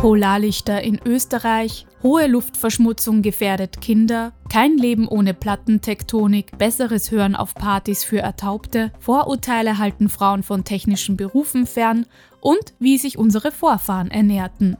Polarlichter 0.00 0.80
in 0.80 0.98
Österreich, 1.04 1.84
hohe 2.02 2.26
Luftverschmutzung 2.26 3.20
gefährdet 3.20 3.82
Kinder, 3.82 4.32
kein 4.48 4.78
Leben 4.78 5.06
ohne 5.06 5.34
Plattentektonik, 5.34 6.56
besseres 6.56 7.10
Hören 7.10 7.36
auf 7.36 7.54
Partys 7.54 8.02
für 8.02 8.20
Ertaubte, 8.20 8.92
Vorurteile 8.98 9.76
halten 9.76 10.08
Frauen 10.08 10.42
von 10.42 10.64
technischen 10.64 11.18
Berufen 11.18 11.66
fern 11.66 12.06
und 12.40 12.72
wie 12.78 12.96
sich 12.96 13.18
unsere 13.18 13.52
Vorfahren 13.52 14.10
ernährten. 14.10 14.78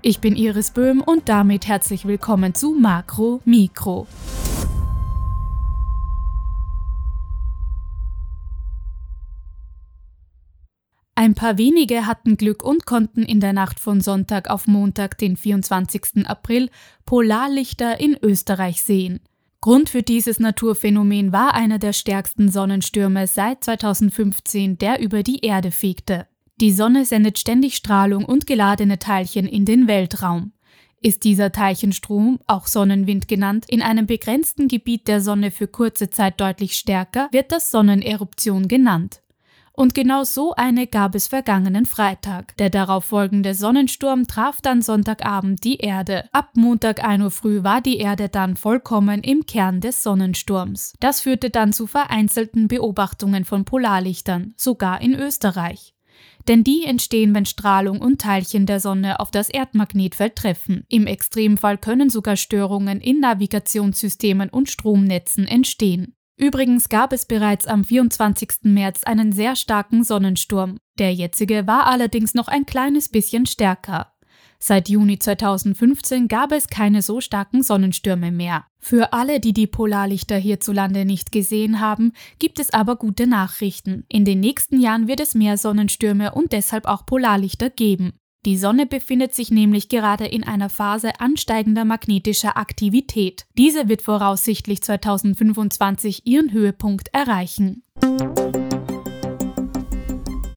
Ich 0.00 0.20
bin 0.20 0.36
Iris 0.36 0.70
Böhm 0.70 1.02
und 1.02 1.28
damit 1.28 1.68
herzlich 1.68 2.06
willkommen 2.06 2.54
zu 2.54 2.70
Makro 2.70 3.42
Mikro. 3.44 4.06
Ein 11.22 11.34
paar 11.34 11.56
wenige 11.56 12.08
hatten 12.08 12.36
Glück 12.36 12.64
und 12.64 12.84
konnten 12.84 13.22
in 13.22 13.38
der 13.38 13.52
Nacht 13.52 13.78
von 13.78 14.00
Sonntag 14.00 14.50
auf 14.50 14.66
Montag, 14.66 15.18
den 15.18 15.36
24. 15.36 16.26
April, 16.26 16.68
Polarlichter 17.06 18.00
in 18.00 18.18
Österreich 18.20 18.82
sehen. 18.82 19.20
Grund 19.60 19.88
für 19.88 20.02
dieses 20.02 20.40
Naturphänomen 20.40 21.30
war 21.30 21.54
einer 21.54 21.78
der 21.78 21.92
stärksten 21.92 22.50
Sonnenstürme 22.50 23.28
seit 23.28 23.62
2015, 23.62 24.78
der 24.78 24.98
über 24.98 25.22
die 25.22 25.44
Erde 25.44 25.70
fegte. 25.70 26.26
Die 26.60 26.72
Sonne 26.72 27.04
sendet 27.04 27.38
ständig 27.38 27.76
Strahlung 27.76 28.24
und 28.24 28.48
geladene 28.48 28.98
Teilchen 28.98 29.46
in 29.46 29.64
den 29.64 29.86
Weltraum. 29.86 30.50
Ist 31.02 31.22
dieser 31.22 31.52
Teilchenstrom, 31.52 32.40
auch 32.48 32.66
Sonnenwind 32.66 33.28
genannt, 33.28 33.66
in 33.68 33.80
einem 33.80 34.06
begrenzten 34.06 34.66
Gebiet 34.66 35.06
der 35.06 35.20
Sonne 35.20 35.52
für 35.52 35.68
kurze 35.68 36.10
Zeit 36.10 36.40
deutlich 36.40 36.74
stärker, 36.74 37.28
wird 37.30 37.52
das 37.52 37.70
Sonneneruption 37.70 38.66
genannt. 38.66 39.21
Und 39.74 39.94
genau 39.94 40.24
so 40.24 40.52
eine 40.54 40.86
gab 40.86 41.14
es 41.14 41.28
vergangenen 41.28 41.86
Freitag. 41.86 42.56
Der 42.58 42.68
darauffolgende 42.68 43.54
Sonnensturm 43.54 44.26
traf 44.26 44.60
dann 44.60 44.82
Sonntagabend 44.82 45.64
die 45.64 45.78
Erde. 45.78 46.28
Ab 46.32 46.50
Montag 46.54 47.02
1 47.02 47.22
Uhr 47.22 47.30
früh 47.30 47.62
war 47.62 47.80
die 47.80 47.96
Erde 47.98 48.28
dann 48.28 48.56
vollkommen 48.56 49.22
im 49.22 49.46
Kern 49.46 49.80
des 49.80 50.02
Sonnensturms. 50.02 50.92
Das 51.00 51.22
führte 51.22 51.48
dann 51.48 51.72
zu 51.72 51.86
vereinzelten 51.86 52.68
Beobachtungen 52.68 53.44
von 53.44 53.64
Polarlichtern, 53.64 54.52
sogar 54.56 55.00
in 55.00 55.14
Österreich. 55.14 55.94
Denn 56.48 56.64
die 56.64 56.84
entstehen, 56.84 57.34
wenn 57.34 57.46
Strahlung 57.46 58.00
und 58.00 58.20
Teilchen 58.20 58.66
der 58.66 58.80
Sonne 58.80 59.20
auf 59.20 59.30
das 59.30 59.48
Erdmagnetfeld 59.48 60.36
treffen. 60.36 60.84
Im 60.88 61.06
Extremfall 61.06 61.78
können 61.78 62.10
sogar 62.10 62.36
Störungen 62.36 63.00
in 63.00 63.20
Navigationssystemen 63.20 64.50
und 64.50 64.68
Stromnetzen 64.68 65.46
entstehen. 65.46 66.14
Übrigens 66.42 66.88
gab 66.88 67.12
es 67.12 67.24
bereits 67.24 67.68
am 67.68 67.84
24. 67.84 68.62
März 68.64 69.04
einen 69.04 69.30
sehr 69.30 69.54
starken 69.54 70.02
Sonnensturm. 70.02 70.78
Der 70.98 71.14
jetzige 71.14 71.68
war 71.68 71.86
allerdings 71.86 72.34
noch 72.34 72.48
ein 72.48 72.66
kleines 72.66 73.08
bisschen 73.08 73.46
stärker. 73.46 74.12
Seit 74.58 74.88
Juni 74.88 75.20
2015 75.20 76.26
gab 76.26 76.50
es 76.50 76.66
keine 76.66 77.00
so 77.02 77.20
starken 77.20 77.62
Sonnenstürme 77.62 78.32
mehr. 78.32 78.64
Für 78.80 79.12
alle, 79.12 79.38
die 79.38 79.52
die 79.52 79.68
Polarlichter 79.68 80.36
hierzulande 80.36 81.04
nicht 81.04 81.30
gesehen 81.30 81.78
haben, 81.78 82.12
gibt 82.40 82.58
es 82.58 82.72
aber 82.72 82.96
gute 82.96 83.28
Nachrichten. 83.28 84.04
In 84.08 84.24
den 84.24 84.40
nächsten 84.40 84.80
Jahren 84.80 85.06
wird 85.06 85.20
es 85.20 85.36
mehr 85.36 85.56
Sonnenstürme 85.56 86.34
und 86.34 86.50
deshalb 86.50 86.86
auch 86.86 87.06
Polarlichter 87.06 87.70
geben. 87.70 88.14
Die 88.44 88.56
Sonne 88.56 88.86
befindet 88.86 89.36
sich 89.36 89.52
nämlich 89.52 89.88
gerade 89.88 90.26
in 90.26 90.42
einer 90.42 90.68
Phase 90.68 91.20
ansteigender 91.20 91.84
magnetischer 91.84 92.56
Aktivität. 92.56 93.46
Diese 93.56 93.88
wird 93.88 94.02
voraussichtlich 94.02 94.82
2025 94.82 96.26
ihren 96.26 96.50
Höhepunkt 96.50 97.08
erreichen. 97.12 97.84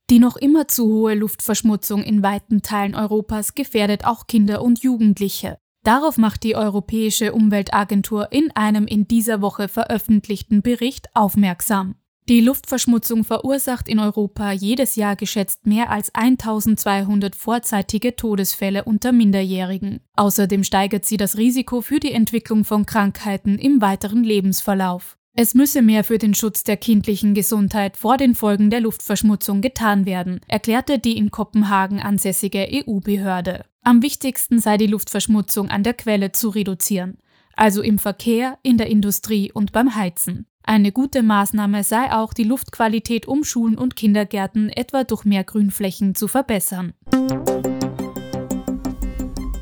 Die 0.09 0.17
noch 0.17 0.35
immer 0.35 0.67
zu 0.67 0.87
hohe 0.87 1.13
Luftverschmutzung 1.13 2.01
in 2.01 2.23
weiten 2.23 2.63
Teilen 2.63 2.95
Europas 2.95 3.53
gefährdet 3.53 4.05
auch 4.05 4.25
Kinder 4.25 4.63
und 4.63 4.81
Jugendliche. 4.81 5.59
Darauf 5.83 6.17
macht 6.17 6.41
die 6.41 6.55
Europäische 6.55 7.33
Umweltagentur 7.33 8.31
in 8.31 8.49
einem 8.55 8.87
in 8.87 9.07
dieser 9.07 9.41
Woche 9.41 9.67
veröffentlichten 9.67 10.63
Bericht 10.63 11.09
aufmerksam. 11.13 11.93
Die 12.27 12.41
Luftverschmutzung 12.41 13.23
verursacht 13.23 13.87
in 13.87 13.99
Europa 13.99 14.51
jedes 14.51 14.95
Jahr 14.95 15.15
geschätzt 15.15 15.67
mehr 15.67 15.91
als 15.91 16.09
1200 16.15 17.35
vorzeitige 17.35 18.15
Todesfälle 18.15 18.83
unter 18.83 19.11
Minderjährigen. 19.11 19.99
Außerdem 20.15 20.63
steigert 20.63 21.05
sie 21.05 21.17
das 21.17 21.37
Risiko 21.37 21.81
für 21.81 21.99
die 21.99 22.13
Entwicklung 22.13 22.65
von 22.65 22.87
Krankheiten 22.87 23.59
im 23.59 23.79
weiteren 23.79 24.23
Lebensverlauf. 24.23 25.17
Es 25.33 25.53
müsse 25.53 25.83
mehr 25.83 26.03
für 26.03 26.17
den 26.17 26.33
Schutz 26.33 26.63
der 26.63 26.77
kindlichen 26.77 27.35
Gesundheit 27.35 27.95
vor 27.95 28.17
den 28.17 28.33
Folgen 28.33 28.71
der 28.71 28.79
Luftverschmutzung 28.79 29.61
getan 29.61 30.07
werden, 30.07 30.39
erklärte 30.47 30.97
die 30.97 31.17
in 31.17 31.29
Kopenhagen 31.29 31.99
ansässige 31.99 32.67
EU-Behörde. 32.71 33.65
Am 33.83 34.01
wichtigsten 34.01 34.57
sei 34.59 34.77
die 34.77 34.87
Luftverschmutzung 34.87 35.69
an 35.69 35.83
der 35.83 35.93
Quelle 35.93 36.31
zu 36.31 36.49
reduzieren, 36.49 37.19
also 37.55 37.83
im 37.83 37.99
Verkehr, 37.99 38.57
in 38.63 38.79
der 38.79 38.87
Industrie 38.87 39.51
und 39.51 39.73
beim 39.73 39.93
Heizen. 39.93 40.47
Eine 40.67 40.91
gute 40.91 41.21
Maßnahme 41.21 41.83
sei 41.83 42.11
auch, 42.11 42.33
die 42.33 42.43
Luftqualität 42.43 43.27
um 43.27 43.43
Schulen 43.43 43.77
und 43.77 43.95
Kindergärten 43.95 44.69
etwa 44.69 45.03
durch 45.03 45.23
mehr 45.23 45.43
Grünflächen 45.43 46.15
zu 46.15 46.27
verbessern. 46.27 46.93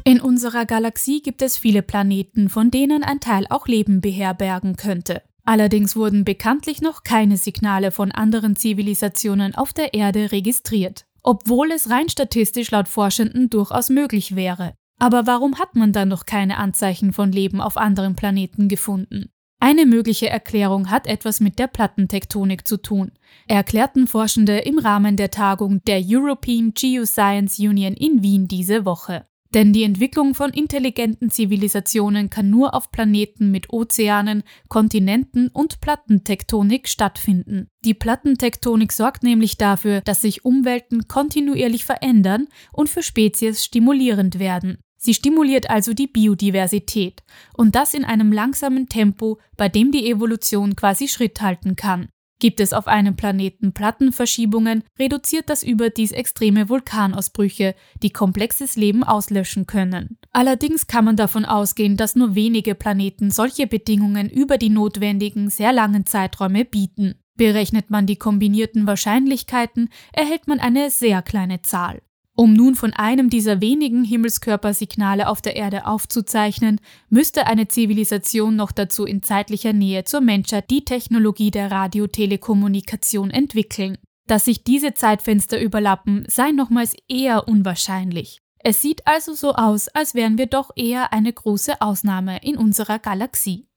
In 0.05 0.21
unserer 0.21 0.65
Galaxie 0.65 1.21
gibt 1.21 1.41
es 1.41 1.57
viele 1.57 1.81
Planeten, 1.81 2.47
von 2.47 2.71
denen 2.71 3.03
ein 3.03 3.19
Teil 3.19 3.45
auch 3.49 3.67
Leben 3.67 3.99
beherbergen 3.99 4.77
könnte. 4.77 5.21
Allerdings 5.43 5.97
wurden 5.97 6.23
bekanntlich 6.23 6.81
noch 6.81 7.03
keine 7.03 7.35
Signale 7.35 7.91
von 7.91 8.13
anderen 8.13 8.55
Zivilisationen 8.55 9.55
auf 9.55 9.73
der 9.73 9.93
Erde 9.93 10.31
registriert, 10.31 11.05
obwohl 11.21 11.71
es 11.71 11.89
rein 11.89 12.07
statistisch 12.07 12.71
laut 12.71 12.87
Forschenden 12.87 13.49
durchaus 13.49 13.89
möglich 13.89 14.37
wäre. 14.37 14.73
Aber 14.99 15.27
warum 15.27 15.59
hat 15.59 15.75
man 15.75 15.91
dann 15.91 16.07
noch 16.07 16.25
keine 16.25 16.57
Anzeichen 16.59 17.11
von 17.11 17.33
Leben 17.33 17.59
auf 17.59 17.75
anderen 17.75 18.15
Planeten 18.15 18.69
gefunden? 18.69 19.32
Eine 19.63 19.85
mögliche 19.85 20.29
Erklärung 20.29 20.89
hat 20.91 21.07
etwas 21.07 21.39
mit 21.39 21.57
der 21.57 21.67
Plattentektonik 21.67 22.67
zu 22.67 22.75
tun, 22.75 23.13
erklärten 23.47 24.07
Forschende 24.07 24.57
im 24.57 24.77
Rahmen 24.77 25.15
der 25.15 25.31
Tagung 25.31 25.81
der 25.85 26.01
European 26.05 26.73
Geoscience 26.73 27.59
Union 27.59 27.93
in 27.93 28.21
Wien 28.21 28.49
diese 28.49 28.83
Woche. 28.83 29.25
Denn 29.53 29.71
die 29.71 29.85
Entwicklung 29.85 30.35
von 30.35 30.49
intelligenten 30.49 31.29
Zivilisationen 31.29 32.29
kann 32.29 32.49
nur 32.49 32.73
auf 32.73 32.91
Planeten 32.91 33.51
mit 33.51 33.71
Ozeanen, 33.71 34.43
Kontinenten 34.67 35.47
und 35.47 35.79
Plattentektonik 35.79 36.89
stattfinden. 36.89 37.69
Die 37.85 37.93
Plattentektonik 37.93 38.91
sorgt 38.91 39.23
nämlich 39.23 39.55
dafür, 39.55 40.01
dass 40.01 40.19
sich 40.19 40.43
Umwelten 40.43 41.07
kontinuierlich 41.07 41.85
verändern 41.85 42.49
und 42.73 42.89
für 42.89 43.01
Spezies 43.01 43.63
stimulierend 43.63 44.39
werden. 44.39 44.79
Sie 45.03 45.13
stimuliert 45.13 45.69
also 45.69 45.93
die 45.93 46.07
Biodiversität 46.07 47.23
und 47.57 47.75
das 47.75 47.93
in 47.93 48.05
einem 48.05 48.31
langsamen 48.31 48.87
Tempo, 48.87 49.37
bei 49.57 49.67
dem 49.67 49.91
die 49.91 50.09
Evolution 50.09 50.77
quasi 50.77 51.09
Schritt 51.09 51.41
halten 51.41 51.75
kann. 51.75 52.07
Gibt 52.39 52.61
es 52.61 52.71
auf 52.71 52.87
einem 52.87 53.17
Planeten 53.17 53.73
Plattenverschiebungen, 53.73 54.85
reduziert 54.97 55.49
das 55.49 55.61
überdies 55.61 56.13
extreme 56.13 56.69
Vulkanausbrüche, 56.69 57.75
die 58.01 58.11
komplexes 58.11 58.77
Leben 58.77 59.03
auslöschen 59.03 59.67
können. 59.67 60.19
Allerdings 60.31 60.87
kann 60.87 61.03
man 61.03 61.17
davon 61.17 61.43
ausgehen, 61.43 61.97
dass 61.97 62.15
nur 62.15 62.35
wenige 62.35 62.73
Planeten 62.73 63.29
solche 63.29 63.67
Bedingungen 63.67 64.29
über 64.29 64.57
die 64.57 64.69
notwendigen 64.69 65.49
sehr 65.49 65.73
langen 65.73 66.05
Zeiträume 66.05 66.63
bieten. 66.63 67.15
Berechnet 67.35 67.89
man 67.89 68.05
die 68.05 68.15
kombinierten 68.15 68.87
Wahrscheinlichkeiten, 68.87 69.89
erhält 70.13 70.47
man 70.47 70.61
eine 70.61 70.91
sehr 70.91 71.21
kleine 71.23 71.61
Zahl. 71.61 72.02
Um 72.35 72.53
nun 72.53 72.73
von 72.73 72.93
einem 72.93 73.29
dieser 73.29 73.61
wenigen 73.61 74.03
Himmelskörpersignale 74.03 75.27
auf 75.27 75.41
der 75.41 75.55
Erde 75.55 75.85
aufzuzeichnen, 75.85 76.81
müsste 77.09 77.45
eine 77.45 77.67
Zivilisation 77.67 78.55
noch 78.55 78.71
dazu 78.71 79.05
in 79.05 79.21
zeitlicher 79.21 79.71
Nähe 79.71 80.03
zur 80.03 80.21
Menschheit 80.21 80.71
die 80.71 80.83
Technologie 80.83 81.51
der 81.51 81.69
Radiotelekommunikation 81.69 83.29
entwickeln. 83.29 83.97
Dass 84.25 84.45
sich 84.45 84.63
diese 84.63 84.95
Zeitfenster 84.95 85.61
überlappen, 85.61 86.25
sei 86.27 86.51
nochmals 86.51 86.95
eher 87.07 87.47
unwahrscheinlich. 87.47 88.39
Es 88.57 88.81
sieht 88.81 89.05
also 89.05 89.33
so 89.33 89.53
aus, 89.53 89.89
als 89.89 90.15
wären 90.15 90.37
wir 90.37 90.47
doch 90.47 90.71
eher 90.75 91.13
eine 91.13 91.33
große 91.33 91.81
Ausnahme 91.81 92.39
in 92.41 92.57
unserer 92.57 92.97
Galaxie. 92.97 93.67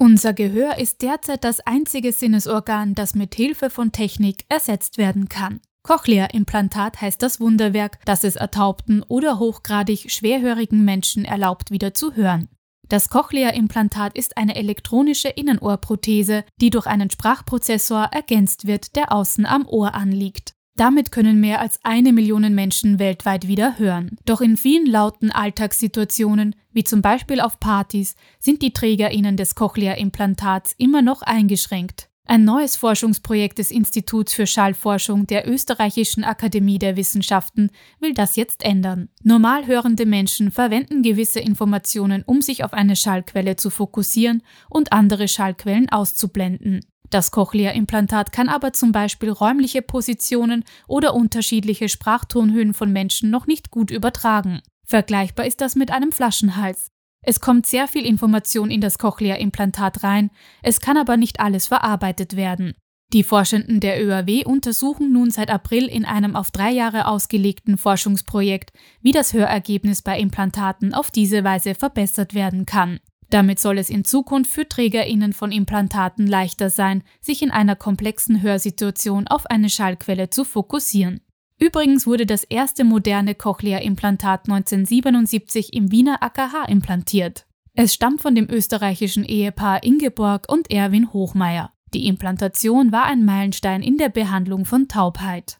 Unser 0.00 0.32
Gehör 0.32 0.78
ist 0.78 1.02
derzeit 1.02 1.42
das 1.42 1.58
einzige 1.58 2.12
Sinnesorgan, 2.12 2.94
das 2.94 3.16
mit 3.16 3.34
Hilfe 3.34 3.68
von 3.68 3.90
Technik 3.90 4.44
ersetzt 4.48 4.96
werden 4.96 5.28
kann. 5.28 5.60
Cochlea-Implantat 5.82 7.00
heißt 7.00 7.20
das 7.20 7.40
Wunderwerk, 7.40 7.98
das 8.04 8.22
es 8.22 8.36
ertaubten 8.36 9.02
oder 9.02 9.40
hochgradig 9.40 10.12
schwerhörigen 10.12 10.84
Menschen 10.84 11.24
erlaubt, 11.24 11.72
wieder 11.72 11.94
zu 11.94 12.14
hören. 12.14 12.48
Das 12.88 13.08
Cochlea-Implantat 13.10 14.16
ist 14.16 14.36
eine 14.36 14.54
elektronische 14.54 15.30
Innenohrprothese, 15.30 16.44
die 16.60 16.70
durch 16.70 16.86
einen 16.86 17.10
Sprachprozessor 17.10 18.04
ergänzt 18.12 18.68
wird, 18.68 18.94
der 18.94 19.10
außen 19.10 19.46
am 19.46 19.66
Ohr 19.66 19.94
anliegt. 19.94 20.54
Damit 20.78 21.10
können 21.10 21.40
mehr 21.40 21.60
als 21.60 21.80
eine 21.82 22.12
Million 22.12 22.54
Menschen 22.54 23.00
weltweit 23.00 23.48
wieder 23.48 23.80
hören. 23.80 24.16
Doch 24.26 24.40
in 24.40 24.56
vielen 24.56 24.86
lauten 24.86 25.32
Alltagssituationen, 25.32 26.54
wie 26.72 26.84
zum 26.84 27.02
Beispiel 27.02 27.40
auf 27.40 27.58
Partys, 27.58 28.14
sind 28.38 28.62
die 28.62 28.72
TrägerInnen 28.72 29.36
des 29.36 29.56
Cochlea-Implantats 29.56 30.76
immer 30.78 31.02
noch 31.02 31.22
eingeschränkt. 31.22 32.08
Ein 32.26 32.44
neues 32.44 32.76
Forschungsprojekt 32.76 33.58
des 33.58 33.72
Instituts 33.72 34.34
für 34.34 34.46
Schallforschung 34.46 35.26
der 35.26 35.48
Österreichischen 35.48 36.22
Akademie 36.22 36.78
der 36.78 36.96
Wissenschaften 36.96 37.70
will 37.98 38.14
das 38.14 38.36
jetzt 38.36 38.62
ändern. 38.62 39.08
Normal 39.24 39.66
hörende 39.66 40.06
Menschen 40.06 40.52
verwenden 40.52 41.02
gewisse 41.02 41.40
Informationen, 41.40 42.22
um 42.24 42.40
sich 42.40 42.62
auf 42.62 42.72
eine 42.72 42.94
Schallquelle 42.94 43.56
zu 43.56 43.70
fokussieren 43.70 44.44
und 44.70 44.92
andere 44.92 45.26
Schallquellen 45.26 45.88
auszublenden. 45.88 46.82
Das 47.10 47.30
Cochlea-Implantat 47.30 48.32
kann 48.32 48.48
aber 48.48 48.72
zum 48.72 48.92
Beispiel 48.92 49.30
räumliche 49.30 49.82
Positionen 49.82 50.64
oder 50.86 51.14
unterschiedliche 51.14 51.88
Sprachtonhöhen 51.88 52.74
von 52.74 52.92
Menschen 52.92 53.30
noch 53.30 53.46
nicht 53.46 53.70
gut 53.70 53.90
übertragen. 53.90 54.60
Vergleichbar 54.84 55.46
ist 55.46 55.60
das 55.60 55.74
mit 55.74 55.90
einem 55.90 56.12
Flaschenhals. 56.12 56.90
Es 57.22 57.40
kommt 57.40 57.66
sehr 57.66 57.88
viel 57.88 58.06
Information 58.06 58.70
in 58.70 58.80
das 58.80 58.98
Cochlea-Implantat 58.98 60.02
rein, 60.04 60.30
es 60.62 60.80
kann 60.80 60.96
aber 60.96 61.16
nicht 61.16 61.40
alles 61.40 61.66
verarbeitet 61.66 62.36
werden. 62.36 62.74
Die 63.14 63.24
Forschenden 63.24 63.80
der 63.80 64.04
ÖAW 64.04 64.44
untersuchen 64.44 65.12
nun 65.12 65.30
seit 65.30 65.50
April 65.50 65.86
in 65.86 66.04
einem 66.04 66.36
auf 66.36 66.50
drei 66.50 66.70
Jahre 66.70 67.06
ausgelegten 67.06 67.78
Forschungsprojekt, 67.78 68.72
wie 69.00 69.12
das 69.12 69.32
Hörergebnis 69.32 70.02
bei 70.02 70.18
Implantaten 70.20 70.92
auf 70.92 71.10
diese 71.10 71.42
Weise 71.42 71.74
verbessert 71.74 72.34
werden 72.34 72.66
kann. 72.66 73.00
Damit 73.30 73.58
soll 73.58 73.78
es 73.78 73.90
in 73.90 74.04
Zukunft 74.04 74.50
für 74.50 74.66
Trägerinnen 74.66 75.32
von 75.32 75.52
Implantaten 75.52 76.26
leichter 76.26 76.70
sein, 76.70 77.02
sich 77.20 77.42
in 77.42 77.50
einer 77.50 77.76
komplexen 77.76 78.40
Hörsituation 78.40 79.28
auf 79.28 79.46
eine 79.46 79.68
Schallquelle 79.68 80.30
zu 80.30 80.44
fokussieren. 80.44 81.20
Übrigens 81.58 82.06
wurde 82.06 82.24
das 82.24 82.44
erste 82.44 82.84
moderne 82.84 83.34
Cochlea-Implantat 83.34 84.48
1977 84.48 85.74
im 85.74 85.90
Wiener 85.90 86.22
AKH 86.22 86.66
implantiert. 86.68 87.46
Es 87.74 87.94
stammt 87.94 88.22
von 88.22 88.34
dem 88.34 88.48
österreichischen 88.48 89.24
Ehepaar 89.24 89.82
Ingeborg 89.82 90.46
und 90.50 90.70
Erwin 90.70 91.12
Hochmeier. 91.12 91.72
Die 91.94 92.06
Implantation 92.06 92.92
war 92.92 93.04
ein 93.04 93.24
Meilenstein 93.24 93.82
in 93.82 93.98
der 93.98 94.08
Behandlung 94.08 94.64
von 94.64 94.88
Taubheit. 94.88 95.58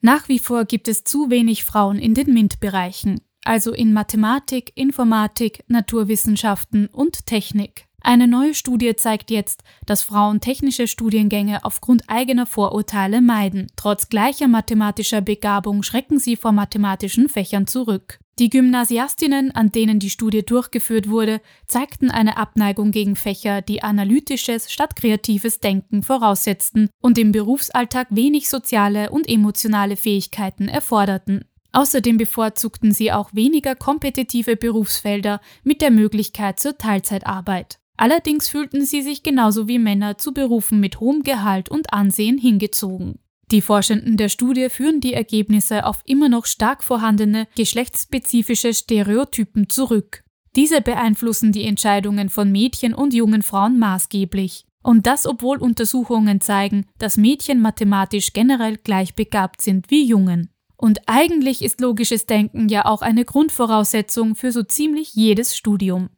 Nach 0.00 0.28
wie 0.28 0.38
vor 0.38 0.64
gibt 0.64 0.88
es 0.88 1.04
zu 1.04 1.30
wenig 1.30 1.64
Frauen 1.64 1.98
in 1.98 2.14
den 2.14 2.32
MINT-Bereichen, 2.32 3.20
also 3.50 3.72
in 3.72 3.92
Mathematik, 3.92 4.70
Informatik, 4.76 5.64
Naturwissenschaften 5.66 6.86
und 6.86 7.26
Technik. 7.26 7.86
Eine 8.00 8.28
neue 8.28 8.54
Studie 8.54 8.94
zeigt 8.94 9.32
jetzt, 9.32 9.64
dass 9.86 10.04
Frauen 10.04 10.40
technische 10.40 10.86
Studiengänge 10.86 11.64
aufgrund 11.64 12.04
eigener 12.06 12.46
Vorurteile 12.46 13.20
meiden. 13.20 13.66
Trotz 13.74 14.08
gleicher 14.08 14.46
mathematischer 14.46 15.20
Begabung 15.20 15.82
schrecken 15.82 16.20
sie 16.20 16.36
vor 16.36 16.52
mathematischen 16.52 17.28
Fächern 17.28 17.66
zurück. 17.66 18.20
Die 18.38 18.50
Gymnasiastinnen, 18.50 19.50
an 19.50 19.72
denen 19.72 19.98
die 19.98 20.10
Studie 20.10 20.46
durchgeführt 20.46 21.10
wurde, 21.10 21.40
zeigten 21.66 22.10
eine 22.10 22.36
Abneigung 22.36 22.92
gegen 22.92 23.16
Fächer, 23.16 23.62
die 23.62 23.82
analytisches 23.82 24.72
statt 24.72 24.94
kreatives 24.94 25.58
Denken 25.58 26.04
voraussetzten 26.04 26.88
und 27.02 27.18
im 27.18 27.32
Berufsalltag 27.32 28.06
wenig 28.10 28.48
soziale 28.48 29.10
und 29.10 29.28
emotionale 29.28 29.96
Fähigkeiten 29.96 30.68
erforderten. 30.68 31.44
Außerdem 31.72 32.16
bevorzugten 32.16 32.92
sie 32.92 33.12
auch 33.12 33.32
weniger 33.32 33.74
kompetitive 33.74 34.56
Berufsfelder 34.56 35.40
mit 35.62 35.82
der 35.82 35.90
Möglichkeit 35.90 36.58
zur 36.58 36.76
Teilzeitarbeit. 36.76 37.78
Allerdings 37.96 38.48
fühlten 38.48 38.84
sie 38.84 39.02
sich 39.02 39.22
genauso 39.22 39.68
wie 39.68 39.78
Männer 39.78 40.18
zu 40.18 40.32
Berufen 40.32 40.80
mit 40.80 41.00
hohem 41.00 41.22
Gehalt 41.22 41.70
und 41.70 41.92
Ansehen 41.92 42.38
hingezogen. 42.38 43.18
Die 43.50 43.60
Forschenden 43.60 44.16
der 44.16 44.28
Studie 44.28 44.68
führen 44.70 45.00
die 45.00 45.12
Ergebnisse 45.12 45.84
auf 45.84 46.02
immer 46.06 46.28
noch 46.28 46.46
stark 46.46 46.84
vorhandene 46.84 47.46
geschlechtsspezifische 47.56 48.72
Stereotypen 48.72 49.68
zurück. 49.68 50.22
Diese 50.56 50.80
beeinflussen 50.80 51.52
die 51.52 51.64
Entscheidungen 51.64 52.28
von 52.28 52.50
Mädchen 52.50 52.94
und 52.94 53.12
jungen 53.12 53.42
Frauen 53.42 53.78
maßgeblich. 53.78 54.64
Und 54.82 55.06
das 55.06 55.26
obwohl 55.26 55.58
Untersuchungen 55.58 56.40
zeigen, 56.40 56.86
dass 56.98 57.16
Mädchen 57.16 57.60
mathematisch 57.60 58.32
generell 58.32 58.76
gleich 58.78 59.14
begabt 59.14 59.60
sind 59.60 59.90
wie 59.90 60.04
Jungen. 60.04 60.48
Und 60.80 61.00
eigentlich 61.06 61.62
ist 61.62 61.82
logisches 61.82 62.24
Denken 62.24 62.70
ja 62.70 62.86
auch 62.86 63.02
eine 63.02 63.26
Grundvoraussetzung 63.26 64.34
für 64.34 64.50
so 64.50 64.62
ziemlich 64.62 65.12
jedes 65.12 65.54
Studium. 65.54 66.08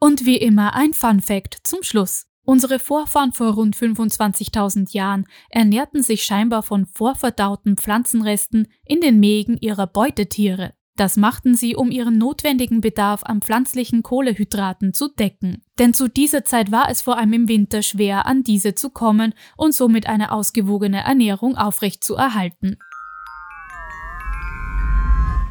Und 0.00 0.26
wie 0.26 0.36
immer 0.36 0.74
ein 0.74 0.94
Fun 0.94 1.20
Fact 1.20 1.58
zum 1.62 1.84
Schluss. 1.84 2.26
Unsere 2.44 2.80
Vorfahren 2.80 3.32
vor 3.32 3.54
rund 3.54 3.76
25.000 3.76 4.94
Jahren 4.94 5.26
ernährten 5.48 6.02
sich 6.02 6.24
scheinbar 6.24 6.64
von 6.64 6.86
vorverdauten 6.86 7.76
Pflanzenresten 7.76 8.66
in 8.84 9.00
den 9.00 9.20
Mägen 9.20 9.56
ihrer 9.56 9.86
Beutetiere. 9.86 10.74
Das 10.96 11.18
machten 11.18 11.54
sie, 11.54 11.76
um 11.76 11.90
ihren 11.90 12.16
notwendigen 12.16 12.80
Bedarf 12.80 13.22
an 13.22 13.42
pflanzlichen 13.42 14.02
Kohlehydraten 14.02 14.94
zu 14.94 15.08
decken. 15.08 15.62
Denn 15.78 15.92
zu 15.92 16.08
dieser 16.08 16.44
Zeit 16.46 16.72
war 16.72 16.88
es 16.90 17.02
vor 17.02 17.18
allem 17.18 17.34
im 17.34 17.48
Winter 17.48 17.82
schwer, 17.82 18.24
an 18.24 18.42
diese 18.42 18.74
zu 18.74 18.88
kommen 18.88 19.34
und 19.58 19.74
somit 19.74 20.06
eine 20.06 20.32
ausgewogene 20.32 21.04
Ernährung 21.04 21.56
aufrechtzuerhalten. 21.56 22.78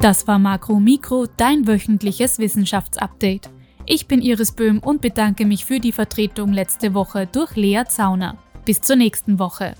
Das 0.00 0.26
war 0.26 0.38
Makro 0.38 0.80
Mikro, 0.80 1.26
dein 1.36 1.66
wöchentliches 1.66 2.38
Wissenschaftsupdate. 2.38 3.48
Ich 3.86 4.08
bin 4.08 4.20
Iris 4.20 4.52
Böhm 4.52 4.80
und 4.80 5.00
bedanke 5.00 5.46
mich 5.46 5.64
für 5.64 5.78
die 5.78 5.92
Vertretung 5.92 6.52
letzte 6.52 6.92
Woche 6.92 7.28
durch 7.30 7.54
Lea 7.54 7.84
Zauner. 7.88 8.36
Bis 8.64 8.80
zur 8.80 8.96
nächsten 8.96 9.38
Woche. 9.38 9.76